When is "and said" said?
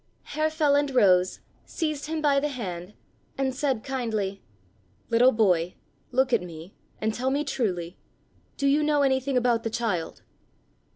3.37-3.83